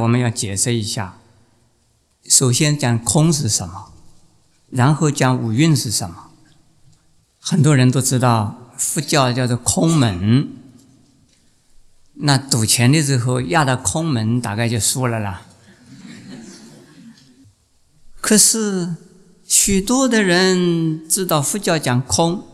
[0.00, 1.18] 我们要解释一下。
[2.24, 3.92] 首先讲空是什么，
[4.70, 6.30] 然后讲五蕴是什么。
[7.40, 10.48] 很多人都知道佛教叫做空门，
[12.14, 15.42] 那赌钱的时候压到空门，大概就输了啦。
[18.20, 18.94] 可是
[19.46, 22.44] 许多的人知道佛教讲空，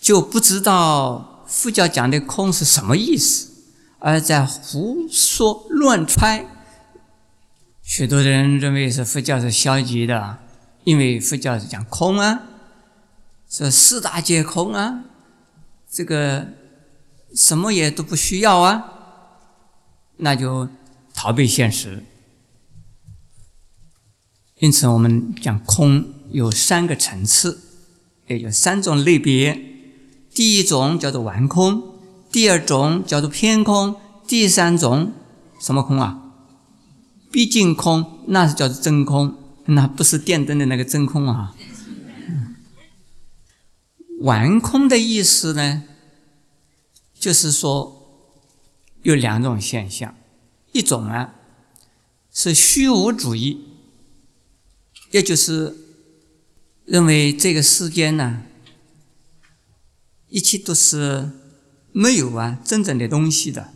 [0.00, 3.48] 就不知道佛教讲的空是什么意思，
[3.98, 6.46] 而在胡说乱揣。
[7.84, 10.38] 许多人认为是佛教是消极的，
[10.84, 12.42] 因为佛教是讲空啊，
[13.48, 15.04] 是四大皆空啊，
[15.88, 16.48] 这个
[17.36, 18.84] 什么也都不需要啊，
[20.16, 20.68] 那就
[21.12, 22.02] 逃避现实。
[24.56, 27.60] 因此，我们讲空有三个层次，
[28.28, 29.60] 也有三种类别。
[30.32, 31.82] 第一种叫做完空，
[32.32, 33.94] 第二种叫做偏空，
[34.26, 35.12] 第三种
[35.60, 36.23] 什么空啊？
[37.34, 39.34] 毕竟空，那是叫做真空，
[39.64, 41.52] 那不是电灯的那个真空啊。
[44.20, 45.82] 完空的意思呢，
[47.18, 48.30] 就是说
[49.02, 50.14] 有两种现象，
[50.70, 51.34] 一种啊
[52.30, 53.64] 是虚无主义，
[55.10, 55.76] 也就是
[56.84, 58.44] 认为这个世间呢，
[60.28, 61.32] 一切都是
[61.90, 63.74] 没有啊真正的东西的，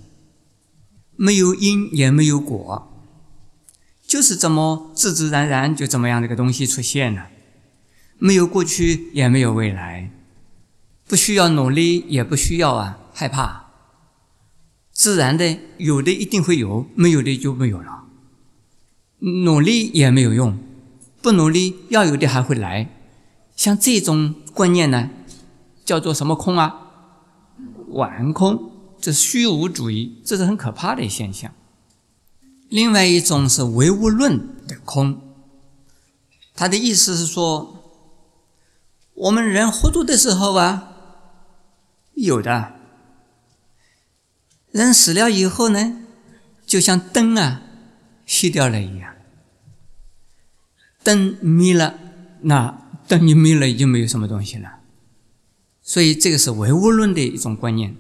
[1.17, 2.88] 没有因也没有果。
[4.09, 7.29] 就是这么自自然然就这么样的一个东西出现了，
[8.19, 10.11] 没有过去也没有未来，
[11.07, 13.67] 不需要努力也不需要啊害怕，
[14.91, 18.05] 自然的有的一定会有，没有的就没有了。
[19.19, 20.59] 努力也没有用，
[21.21, 22.89] 不努力要有的还会来。
[23.55, 25.11] 像这种观念呢，
[25.85, 26.77] 叫做什么空啊？
[27.89, 31.53] 玩空，这是虚无主义，这是很可怕的现象。
[32.69, 35.21] 另外一种是唯物论的空，
[36.55, 37.83] 他的意思是说，
[39.15, 40.93] 我们人活着的时候啊，
[42.15, 42.73] 有的；
[44.71, 45.99] 人死了以后呢，
[46.67, 47.63] 就像灯啊
[48.27, 49.15] 熄掉了一样，
[51.03, 51.99] 灯灭了，
[52.43, 54.81] 那灯一灭了，已经没有什么东西了。
[55.81, 57.97] 所以这个是唯物论的一种观念。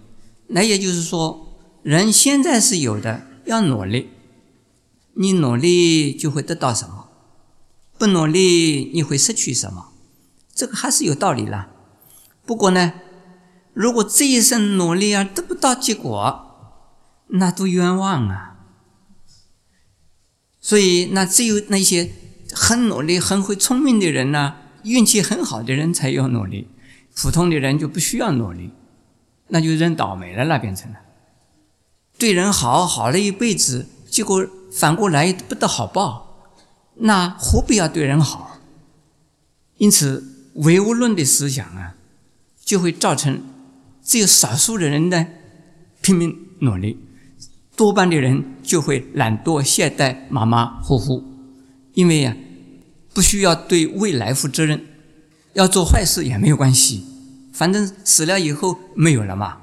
[0.48, 4.10] 那也就是说，人现在是有的，要努力。
[5.20, 7.08] 你努力就会得到什么？
[7.98, 9.88] 不努力你会失去什么？
[10.54, 11.70] 这个还是有道理啦。
[12.46, 12.92] 不过呢，
[13.74, 16.84] 如果这一生努力而得不到结果，
[17.30, 18.60] 那都冤枉啊。
[20.60, 22.12] 所以，那只有那些
[22.52, 26.68] 很努力、很会聪明的人呢，运气很好的人才要努力，
[27.16, 28.70] 普通的人就不需要努力，
[29.48, 31.00] 那就认倒霉了，那变成了
[32.16, 34.48] 对人好好了一辈子，结果。
[34.70, 36.52] 反过来不得好报，
[36.96, 38.58] 那何必要对人好？
[39.78, 41.94] 因此，唯物论的思想啊，
[42.64, 43.40] 就会造成
[44.02, 45.26] 只有少数的人呢
[46.00, 46.98] 拼命努力，
[47.76, 51.22] 多半的人就会懒惰、懈怠、马马虎虎。
[51.94, 52.36] 因为呀，
[53.14, 54.84] 不需要对未来负责任，
[55.54, 57.04] 要做坏事也没有关系，
[57.52, 59.58] 反正死了以后没有了嘛，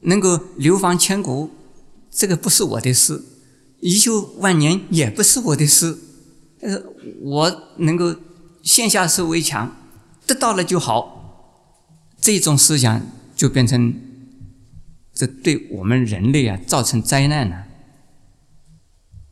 [0.00, 1.50] 能够流芳千古，
[2.10, 3.22] 这个不是我的事。
[3.80, 5.98] 遗臭万年也不是我的事，
[6.60, 6.82] 呃，
[7.22, 8.14] 我能够
[8.62, 9.74] 线下受为强，
[10.26, 11.74] 得到了就好，
[12.20, 13.00] 这种思想
[13.34, 13.94] 就变成，
[15.14, 17.64] 这对我们人类啊造成灾难了。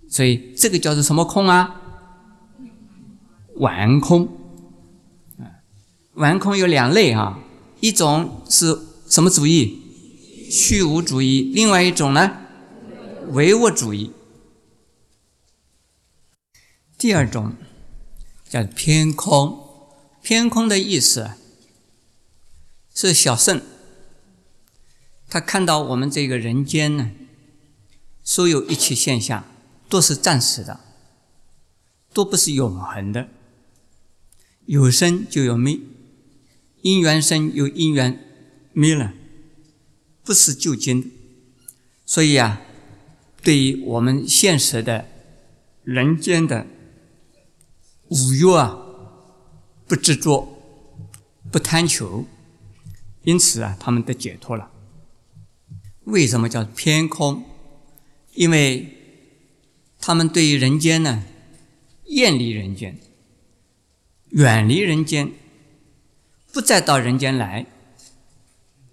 [0.08, 1.82] 所以这个叫做什么空啊？
[3.56, 4.26] 完空，
[5.38, 5.60] 啊，
[6.14, 7.38] 完空有两类啊，
[7.80, 9.82] 一种是什么主义？
[10.50, 12.32] 虚无主义，另外一种呢？
[13.32, 14.10] 唯物主义。
[16.98, 17.54] 第二种
[18.48, 19.56] 叫偏空，
[20.20, 21.30] 偏空的意思
[22.92, 23.62] 是小圣，
[25.28, 27.12] 他看到我们这个人间呢，
[28.24, 29.44] 所有一切现象
[29.88, 30.80] 都是暂时的，
[32.12, 33.28] 都不是永恒的，
[34.66, 35.78] 有生就有灭，
[36.82, 38.18] 因缘生有因缘
[38.72, 39.14] 灭了，
[40.24, 41.12] 不是就今。
[42.04, 42.60] 所以啊，
[43.40, 45.06] 对于我们现实的
[45.84, 46.66] 人间的。
[48.08, 48.78] 五欲啊，
[49.86, 50.48] 不执着，
[51.52, 52.24] 不贪求，
[53.22, 54.70] 因此啊，他们得解脱了。
[56.04, 57.44] 为什么叫偏空？
[58.32, 58.94] 因为
[60.00, 61.24] 他们对于人间呢，
[62.06, 62.98] 厌离人间，
[64.30, 65.32] 远离人间，
[66.52, 67.66] 不再到人间来。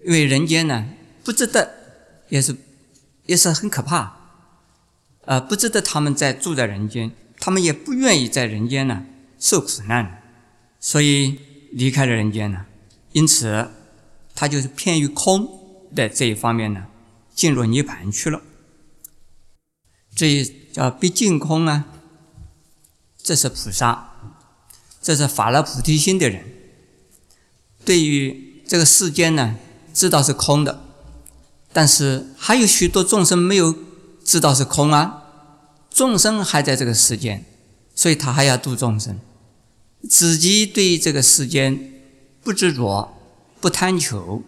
[0.03, 0.89] 因为人间呢，
[1.23, 1.73] 不值得，
[2.29, 2.55] 也是
[3.25, 4.17] 也是很可怕，
[5.21, 9.05] 呃，不值得他们再住在人间，他们也不愿意在人间呢
[9.39, 10.23] 受苦难，
[10.79, 11.39] 所以
[11.71, 12.65] 离开了人间呢。
[13.11, 13.71] 因此，
[14.33, 16.87] 他就是偏于空的这一方面呢，
[17.33, 18.41] 进入涅盘去了。
[20.15, 20.43] 这
[20.73, 21.85] 叫毕竟空啊，
[23.21, 24.13] 这是菩萨，
[25.01, 26.45] 这是发了菩提心的人。
[27.83, 29.55] 对于这个世间呢，
[29.93, 30.83] 知道是空的，
[31.71, 33.75] 但是还有许多众生没有
[34.23, 35.24] 知道是空啊。
[35.95, 37.45] 众生还在这个世间，
[37.95, 39.17] 所以他还要度众生。
[40.09, 41.93] 自己对这个世间
[42.43, 43.17] 不执着、
[43.61, 44.43] 不贪求，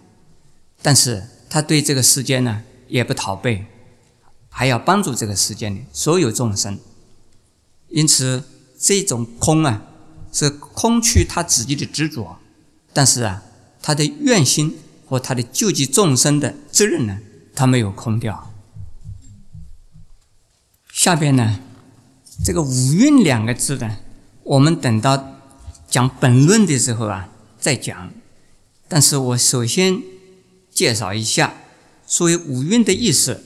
[0.81, 3.63] 但是他对这个世间呢也不逃避，
[4.49, 6.77] 还要帮助这个世间的所有众生。
[7.87, 8.43] 因此，
[8.77, 9.83] 这种空啊，
[10.33, 12.39] 是空去他自己的执着，
[12.91, 13.41] 但是啊，
[13.81, 17.19] 他的愿心和他的救济众生的责任呢，
[17.55, 18.46] 他没有空掉。
[20.97, 21.59] 下边呢，
[22.43, 23.97] 这个“五蕴”两个字呢，
[24.41, 25.35] 我们等到
[25.87, 27.29] 讲本论的时候啊
[27.59, 28.11] 再讲。
[28.87, 30.01] 但是我首先
[30.71, 31.53] 介绍一下，
[32.07, 33.43] 所谓“五蕴”的意思，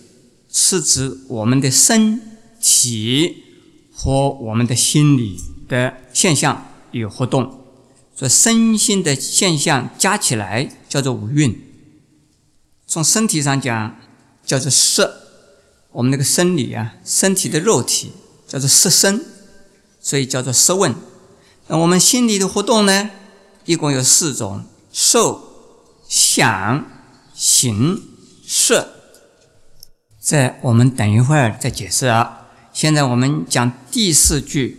[0.47, 2.21] 是指我们的身
[2.61, 3.43] 体
[3.91, 5.37] 和我们的心理
[5.67, 7.65] 的现象与活动，
[8.15, 11.61] 所以身心的现象加起来叫做五蕴。
[12.87, 13.99] 从身体上讲，
[14.45, 15.20] 叫做色。
[15.91, 18.11] 我们那个生理啊，身体的肉体
[18.47, 19.25] 叫做色身，
[19.99, 20.95] 所以叫做色问。
[21.67, 23.09] 那我们心理的活动呢，
[23.65, 25.41] 一共有四种：受、
[26.07, 26.85] 想、
[27.33, 28.01] 行、
[28.45, 28.85] 识。
[30.23, 32.47] 这我们等一会儿再解释啊。
[32.71, 34.77] 现在我们讲第四句：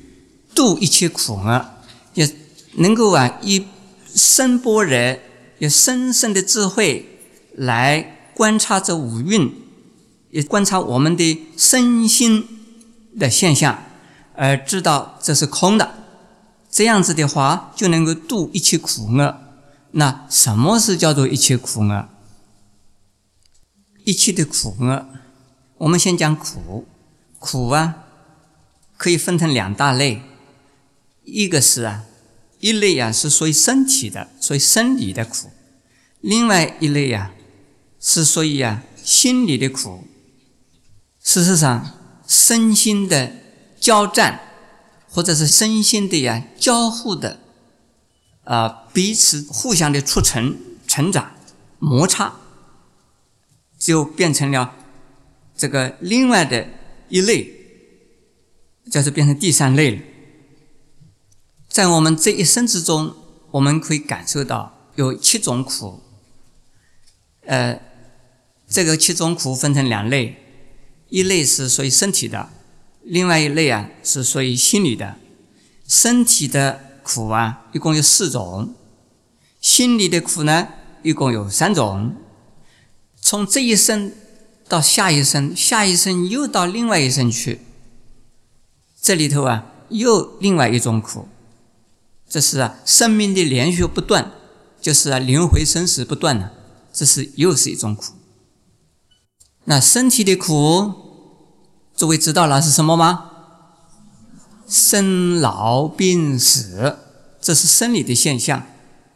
[0.54, 1.66] 度一切苦厄，
[2.14, 2.30] 也
[2.76, 3.66] 能够啊以
[4.14, 5.20] 深般人、
[5.58, 7.18] 有深深的智慧
[7.54, 9.52] 来观察这五蕴。
[10.32, 12.48] 也观察我们的身心
[13.18, 13.84] 的现象，
[14.34, 15.94] 而知道这是空的，
[16.70, 19.38] 这样子的话就能够度一切苦厄。
[19.92, 22.08] 那什么是叫做一切苦厄？
[24.04, 25.06] 一切的苦厄，
[25.76, 26.86] 我们先讲苦。
[27.38, 28.04] 苦啊，
[28.96, 30.22] 可以分成两大类，
[31.24, 32.04] 一个是啊，
[32.60, 35.48] 一类啊是属于身体的，属于生理的苦；
[36.20, 37.32] 另外一类呀
[38.00, 40.04] 是属于啊心理的苦。
[41.22, 43.32] 事实上，身心的
[43.78, 44.40] 交战，
[45.08, 47.38] 或者是身心的呀交互的，
[48.44, 50.58] 啊，彼此互相的促成、
[50.88, 51.32] 成长、
[51.78, 52.34] 摩擦，
[53.78, 54.74] 就变成了
[55.56, 56.66] 这个另外的
[57.08, 57.52] 一类，
[58.90, 60.02] 就是变成第三类了。
[61.68, 63.14] 在我们这一生之中，
[63.52, 66.02] 我们可以感受到有七种苦，
[67.46, 67.80] 呃，
[68.66, 70.40] 这个七种苦分成两类。
[71.12, 72.48] 一类是属于身体的，
[73.02, 75.16] 另外一类啊是属于心理的。
[75.86, 78.72] 身体的苦啊，一共有四种；
[79.60, 80.68] 心理的苦呢，
[81.02, 82.16] 一共有三种。
[83.20, 84.10] 从这一生
[84.66, 87.60] 到下一生，下一生又到另外一生去，
[88.98, 91.28] 这里头啊又另外一种苦。
[92.26, 94.32] 这是啊生命的连续不断，
[94.80, 96.52] 就是啊轮回生死不断呢，
[96.90, 98.14] 这是又是一种苦。
[99.64, 101.01] 那身体的苦。
[102.02, 103.30] 诸位知道了是什么吗？
[104.66, 106.98] 生老病死，
[107.40, 108.66] 这是生理的现象。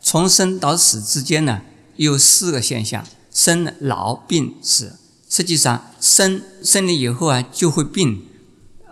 [0.00, 1.62] 从生到死之间呢，
[1.96, 5.00] 有四个现象：生、老、病、死。
[5.28, 8.24] 实际上，生生了以后啊，就会病，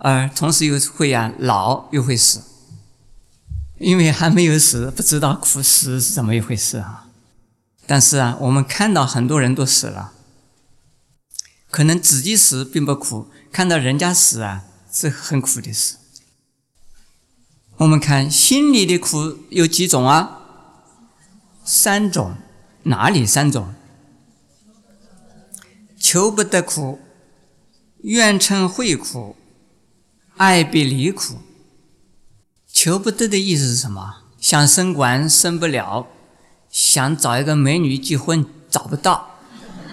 [0.00, 2.40] 而同时又会啊老，又会死。
[3.78, 7.06] 因为还没有死，不知道苦死是怎么一回事啊。
[7.86, 10.14] 但是啊，我们看到很多人都死了，
[11.70, 13.28] 可能自己死并不苦。
[13.54, 15.94] 看到人家死啊，是很苦的事。
[17.76, 20.40] 我们看心里的苦有几种啊？
[21.64, 22.34] 三种，
[22.82, 23.73] 哪里三种？
[25.96, 26.99] 求不得苦、
[27.99, 29.37] 怨嗔会苦、
[30.37, 31.37] 爱别离苦。
[32.66, 34.25] 求不得的意思是什么？
[34.40, 36.08] 想升官升不了，
[36.68, 39.33] 想找一个美女结婚找不到。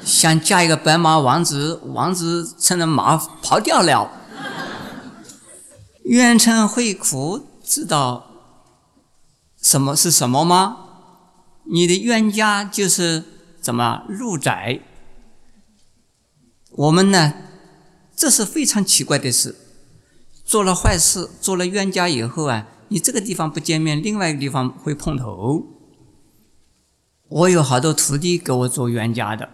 [0.04, 4.12] 想嫁一个白马王子，王子乘着马跑掉了。
[6.04, 8.26] 怨嗔会苦，知道
[9.62, 10.78] 什么是什么吗？
[11.72, 13.24] 你的冤家就是
[13.62, 14.82] 怎么入宅？
[16.72, 17.34] 我们呢，
[18.16, 19.56] 这是非常奇怪的事。
[20.44, 25.64] 做了坏事，做了冤家以后啊，你这个地方不见面，另外一个地方会碰头。
[27.30, 29.50] 我有好多徒弟给我做冤家的。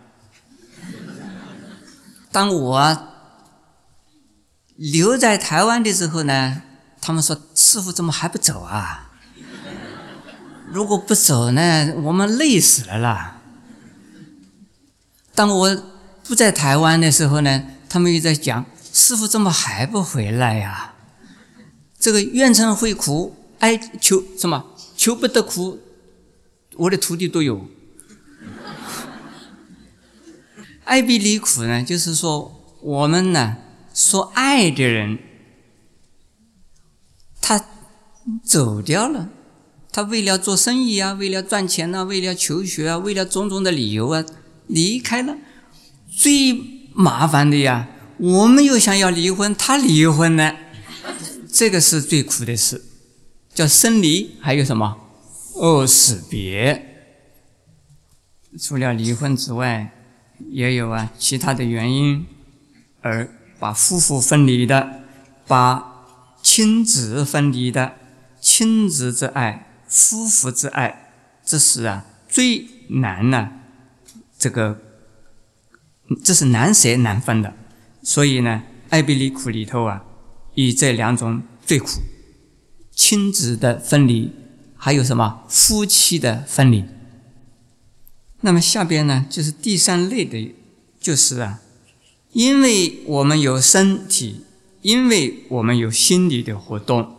[2.38, 2.98] 当我
[4.76, 6.62] 留在台湾的时候呢，
[7.02, 9.10] 他们说：“师傅怎么还不走啊？
[10.72, 13.42] 如果不走呢，我们累死了啦。”
[15.34, 15.84] 当我
[16.24, 18.64] 不在台湾的时候呢，他们又在讲
[18.94, 20.94] ：“师傅怎么还不回来呀？”
[21.98, 24.64] 这个愿成会苦，哀求什么？
[24.96, 25.80] 求不得苦，
[26.76, 27.68] 我的徒弟都有。
[30.88, 33.58] 爱别离苦呢，就是说我们呢
[33.94, 35.20] 所爱的人，
[37.42, 37.66] 他
[38.42, 39.30] 走掉了，
[39.92, 44.24] 他为了做生意啊，为了赚钱啊，为了求学啊，为了种种的理由啊，
[44.68, 45.36] 离开了。
[46.10, 50.56] 最麻烦的呀，我们又想要离婚，他离婚了，
[51.52, 52.82] 这个是最苦的事，
[53.54, 54.98] 叫生离，还有什么？
[55.56, 56.96] 哦，死别。
[58.58, 59.92] 除了离婚之外。
[60.50, 62.26] 也有啊，其他的原因，
[63.02, 63.30] 而
[63.60, 65.02] 把夫妇分离的，
[65.48, 66.06] 把
[66.42, 67.94] 亲子分离的，
[68.40, 71.12] 亲子之爱，夫妇之爱，
[71.44, 73.52] 这是啊最难呢。
[74.38, 74.80] 这个，
[76.24, 77.54] 这是难舍难分的。
[78.04, 80.06] 所以呢，爱别离苦里头啊，
[80.54, 81.88] 以这两种最苦：
[82.92, 84.32] 亲子的分离，
[84.76, 86.86] 还有什么夫妻的分离。
[88.42, 90.56] 那么下边呢，就是第三类的，
[91.00, 91.60] 就是啊，
[92.34, 94.46] 因为我们有身体，
[94.84, 97.16] 因为我们有心理的活动，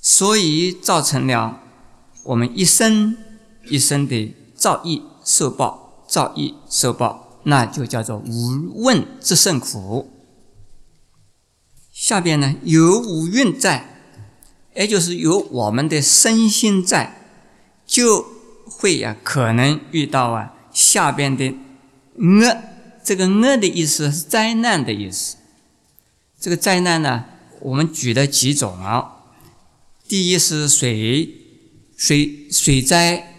[0.00, 1.60] 所以造成了
[2.24, 3.18] 我们一生
[3.68, 10.10] 一生的造业受报，造业受报，那就叫做无问之甚苦。
[11.92, 14.02] 下边呢，有五蕴在，
[14.74, 17.28] 也就是有我们的身心在，
[17.86, 18.35] 就。
[18.78, 21.54] 会呀，可能遇到啊下边的
[22.16, 22.56] 厄，
[23.02, 25.36] 这个厄的意思是灾难的意思。
[26.38, 27.24] 这个灾难呢，
[27.60, 29.12] 我们举了几种啊。
[30.06, 31.34] 第一是水
[31.96, 33.34] 水水灾，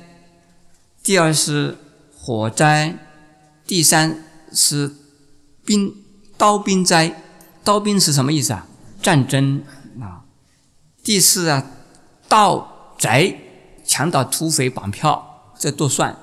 [1.04, 1.78] 第二是
[2.18, 2.98] 火灾，
[3.66, 4.96] 第三是
[5.64, 5.96] 兵
[6.38, 7.22] 刀兵灾。
[7.64, 8.68] 刀兵是什么意思啊？
[9.02, 9.64] 战争
[10.02, 10.26] 啊。
[11.04, 11.72] 第四啊，
[12.28, 13.42] 盗贼。
[13.98, 16.16] 强盗、土匪、绑票，这都算。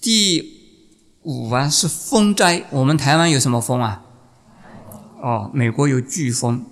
[0.00, 4.04] 第五啊是风灾，我们台湾有什么风啊？
[5.20, 6.64] 哦，美国有飓风。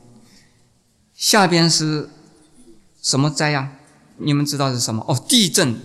[1.12, 2.09] 下边是
[3.02, 3.73] 什么灾呀？
[4.18, 5.04] 你们知道是什么？
[5.09, 5.80] 哦，地震。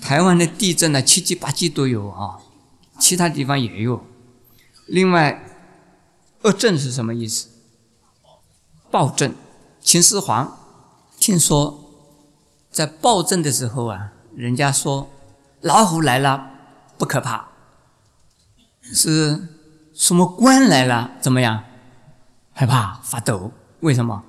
[0.00, 2.38] 台湾的地震呢，七级八级都有啊，
[2.98, 4.02] 其他地方也有。
[4.86, 5.44] 另外，
[6.44, 7.48] 恶震是什么意思？
[8.90, 9.34] 暴震。
[9.82, 10.58] 秦始皇
[11.18, 11.79] 听说。
[12.70, 15.10] 在暴政的时候啊，人家说
[15.60, 16.50] 老虎来了
[16.96, 17.48] 不可怕，
[18.82, 19.48] 是
[19.92, 21.64] 什么官来了怎么样？
[22.52, 23.52] 害怕发抖？
[23.80, 24.22] 为什么？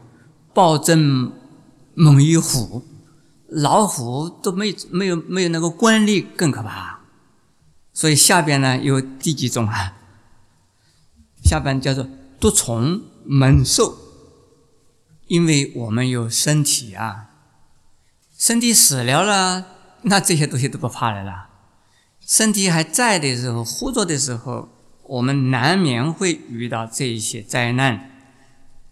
[0.54, 1.32] 暴政
[1.94, 2.84] 猛于虎，
[3.48, 7.00] 老虎都没没有没有那个官吏更可怕。
[7.94, 9.94] 所以下边呢有第几种啊？
[11.44, 12.08] 下边叫做
[12.40, 13.98] 毒虫猛兽，
[15.28, 17.28] 因为我们有身体啊。
[18.42, 19.68] 身体死了了，
[20.02, 21.48] 那这些东西都不怕了啦。
[22.26, 24.68] 身体还在的时候，活着的时候，
[25.04, 28.10] 我们难免会遇到这一些灾难。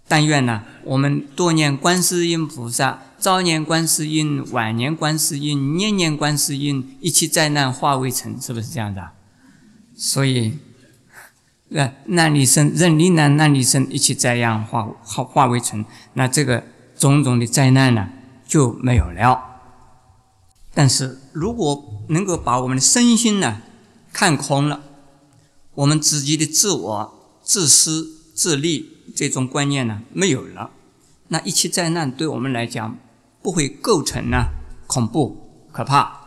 [0.07, 9.13] 但愿呢，我们多念观世音菩萨，早年观世音，晚年观世音，年年观世音，一切灾难化为尘，是不是这样的？
[9.95, 10.59] 所以，
[11.69, 15.83] 那难离生，人离难，难离生，一切灾殃化化化为尘。
[16.13, 16.63] 那这个
[16.95, 18.09] 种种的灾难呢？
[18.49, 19.45] 就没有了。
[20.73, 23.61] 但是如果能够把我们的身心呢
[24.11, 24.81] 看空了，
[25.75, 30.71] 我们自己的自我、自私、自利这种观念呢没有了，
[31.27, 32.97] 那一切灾难对我们来讲
[33.43, 34.47] 不会构成呢
[34.87, 36.18] 恐怖可怕。